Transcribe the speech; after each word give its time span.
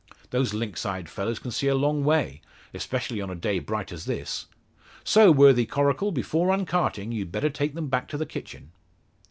Those 0.31 0.51
lynx 0.51 0.83
eyed 0.83 1.07
fellows 1.09 1.37
can 1.37 1.51
see 1.51 1.67
a 1.67 1.75
long 1.75 2.03
way, 2.03 2.41
especially 2.73 3.21
on 3.21 3.29
a 3.29 3.35
day 3.35 3.59
bright 3.59 3.91
as 3.91 4.05
this. 4.05 4.47
So, 5.03 5.31
worthy 5.31 5.67
Coracle, 5.67 6.11
before 6.11 6.47
uncarting, 6.51 7.11
you'd 7.11 7.31
better 7.31 7.51
take 7.51 7.75
them 7.75 7.87
back 7.87 8.07
to 8.07 8.17
the 8.17 8.25
kitchen." 8.25 8.71